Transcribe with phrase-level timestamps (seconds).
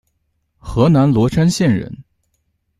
[0.57, 1.95] 河南罗山县人。